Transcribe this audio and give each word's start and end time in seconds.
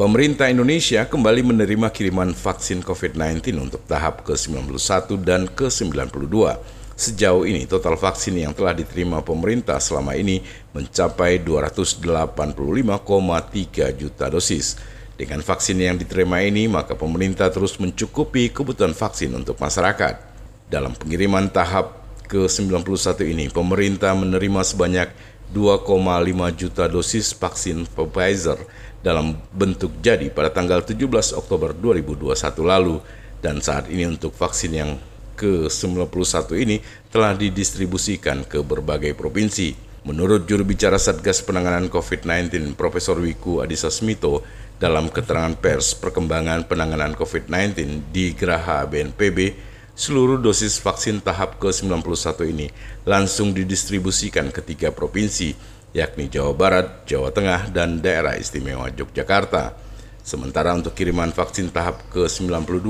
Pemerintah 0.00 0.48
Indonesia 0.48 1.04
kembali 1.04 1.52
menerima 1.52 1.92
kiriman 1.92 2.32
vaksin 2.32 2.80
COVID-19 2.80 3.52
untuk 3.60 3.84
tahap 3.84 4.24
ke-91 4.24 5.12
dan 5.20 5.44
ke-92. 5.44 6.56
Sejauh 6.96 7.44
ini 7.44 7.68
total 7.68 8.00
vaksin 8.00 8.32
yang 8.40 8.56
telah 8.56 8.72
diterima 8.72 9.20
pemerintah 9.20 9.76
selama 9.76 10.16
ini 10.16 10.40
mencapai 10.72 11.44
285,3 11.44 12.00
juta 13.92 14.32
dosis. 14.32 14.80
Dengan 15.20 15.44
vaksin 15.44 15.76
yang 15.76 16.00
diterima 16.00 16.40
ini, 16.48 16.64
maka 16.64 16.96
pemerintah 16.96 17.52
terus 17.52 17.76
mencukupi 17.76 18.48
kebutuhan 18.56 18.96
vaksin 18.96 19.36
untuk 19.36 19.60
masyarakat. 19.60 20.16
Dalam 20.72 20.96
pengiriman 20.96 21.52
tahap 21.52 22.00
ke-91 22.24 23.20
ini, 23.28 23.52
pemerintah 23.52 24.16
menerima 24.16 24.64
sebanyak 24.64 25.12
2,5 25.50 25.86
juta 26.54 26.86
dosis 26.86 27.34
vaksin 27.34 27.86
Pfizer 27.90 28.58
dalam 29.02 29.34
bentuk 29.50 29.90
jadi 29.98 30.30
pada 30.30 30.52
tanggal 30.54 30.84
17 30.84 31.00
Oktober 31.34 31.74
2021 31.74 32.32
lalu 32.62 33.02
dan 33.40 33.58
saat 33.58 33.88
ini 33.88 34.06
untuk 34.06 34.30
vaksin 34.36 34.72
yang 34.72 34.90
ke-91 35.40 36.52
ini 36.60 36.76
telah 37.08 37.32
didistribusikan 37.32 38.44
ke 38.44 38.60
berbagai 38.60 39.16
provinsi. 39.16 39.72
Menurut 40.04 40.44
juru 40.44 40.64
bicara 40.64 41.00
Satgas 41.00 41.40
Penanganan 41.44 41.88
COVID-19 41.88 42.76
Profesor 42.76 43.16
Wiku 43.20 43.64
Adhisa 43.64 43.88
Smito 43.88 44.44
dalam 44.80 45.12
keterangan 45.12 45.52
pers 45.56 45.92
perkembangan 45.92 46.64
penanganan 46.64 47.12
COVID-19 47.12 48.08
di 48.08 48.32
Geraha 48.32 48.88
BNPB, 48.88 49.69
seluruh 49.94 50.40
dosis 50.40 50.78
vaksin 50.80 51.20
tahap 51.20 51.60
ke-91 51.60 52.38
ini 52.48 52.68
langsung 53.04 53.52
didistribusikan 53.52 54.48
ke 54.54 54.62
tiga 54.62 54.88
provinsi, 54.94 55.54
yakni 55.92 56.30
Jawa 56.30 56.52
Barat, 56.54 56.86
Jawa 57.06 57.34
Tengah, 57.34 57.70
dan 57.74 57.98
Daerah 57.98 58.38
Istimewa 58.38 58.90
Yogyakarta. 58.90 59.74
Sementara 60.20 60.76
untuk 60.76 60.94
kiriman 60.94 61.34
vaksin 61.34 61.72
tahap 61.74 62.06
ke-92, 62.14 62.86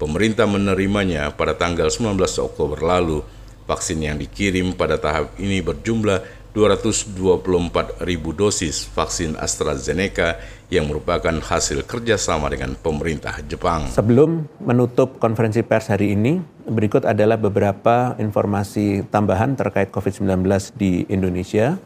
pemerintah 0.00 0.50
menerimanya 0.50 1.30
pada 1.30 1.54
tanggal 1.54 1.86
19 1.86 2.18
Oktober 2.42 2.82
lalu. 2.82 3.22
Vaksin 3.62 4.02
yang 4.02 4.18
dikirim 4.18 4.74
pada 4.74 4.98
tahap 4.98 5.38
ini 5.38 5.62
berjumlah 5.62 6.41
224 6.52 8.04
ribu 8.04 8.36
dosis 8.36 8.84
vaksin 8.92 9.40
AstraZeneca 9.40 10.36
yang 10.68 10.84
merupakan 10.84 11.32
hasil 11.32 11.88
kerjasama 11.88 12.52
dengan 12.52 12.76
pemerintah 12.76 13.40
Jepang. 13.48 13.88
Sebelum 13.88 14.44
menutup 14.60 15.16
konferensi 15.16 15.64
pers 15.64 15.88
hari 15.88 16.12
ini, 16.12 16.44
berikut 16.68 17.08
adalah 17.08 17.40
beberapa 17.40 18.12
informasi 18.20 19.08
tambahan 19.08 19.56
terkait 19.56 19.88
COVID-19 19.88 20.44
di 20.76 21.08
Indonesia. 21.08 21.80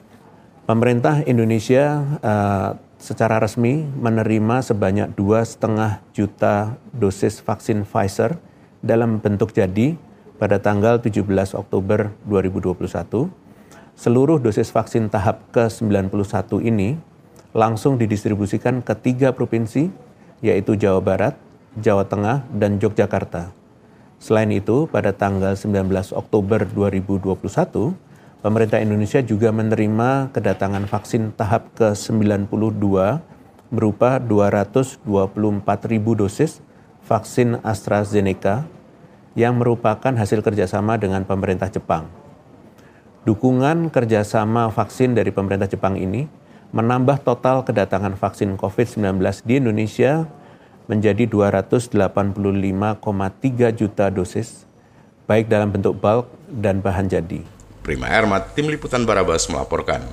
Pemerintah 0.67 1.23
Indonesia 1.30 2.03
uh, 2.27 2.75
secara 2.98 3.39
resmi 3.39 3.86
menerima 3.86 4.67
sebanyak 4.67 5.14
2,5 5.14 6.11
juta 6.11 6.75
dosis 6.91 7.39
vaksin 7.39 7.86
Pfizer 7.86 8.34
dalam 8.83 9.23
bentuk 9.23 9.55
jadi 9.55 9.95
pada 10.42 10.58
tanggal 10.58 10.98
17 10.98 11.23
Oktober 11.55 12.11
2021 12.27 13.45
seluruh 13.97 14.36
dosis 14.36 14.69
vaksin 14.69 15.08
tahap 15.08 15.41
ke-91 15.56 16.12
ini 16.61 17.00
langsung 17.56 17.97
didistribusikan 17.97 18.84
ke 18.84 18.92
tiga 18.92 19.33
provinsi, 19.33 19.89
yaitu 20.44 20.77
Jawa 20.77 21.00
Barat, 21.00 21.34
Jawa 21.80 22.05
Tengah, 22.05 22.44
dan 22.52 22.77
Yogyakarta. 22.77 23.56
Selain 24.20 24.52
itu, 24.52 24.84
pada 24.92 25.17
tanggal 25.17 25.56
19 25.56 26.12
Oktober 26.12 26.69
2021, 26.69 27.97
pemerintah 28.44 28.84
Indonesia 28.84 29.24
juga 29.24 29.48
menerima 29.48 30.28
kedatangan 30.36 30.84
vaksin 30.84 31.33
tahap 31.33 31.72
ke-92 31.80 32.84
berupa 33.72 34.20
224 34.20 35.00
ribu 35.89 36.12
dosis 36.12 36.61
vaksin 37.08 37.64
AstraZeneca 37.64 38.69
yang 39.33 39.56
merupakan 39.56 40.12
hasil 40.12 40.44
kerjasama 40.44 41.00
dengan 41.00 41.24
pemerintah 41.24 41.72
Jepang. 41.72 42.25
Dukungan 43.27 43.91
kerjasama 43.91 44.70
vaksin 44.70 45.19
dari 45.19 45.35
pemerintah 45.35 45.67
Jepang 45.67 45.98
ini 45.98 46.31
menambah 46.70 47.27
total 47.27 47.67
kedatangan 47.67 48.14
vaksin 48.14 48.55
COVID-19 48.55 49.19
di 49.42 49.59
Indonesia 49.59 50.31
menjadi 50.87 51.27
285,3 51.27 52.39
juta 53.75 54.14
dosis, 54.14 54.63
baik 55.27 55.51
dalam 55.51 55.75
bentuk 55.75 55.98
bulk 55.98 56.31
dan 56.47 56.79
bahan 56.79 57.11
jadi. 57.11 57.42
Prima 57.83 58.07
Ermat, 58.07 58.55
Tim 58.55 58.70
Liputan 58.70 59.03
Barabas 59.03 59.51
melaporkan. 59.51 60.07